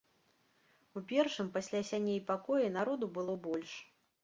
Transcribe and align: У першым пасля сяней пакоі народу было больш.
У 0.99 1.03
першым 1.11 1.51
пасля 1.59 1.83
сяней 1.91 2.19
пакоі 2.33 2.73
народу 2.81 3.13
было 3.21 3.39
больш. 3.49 3.79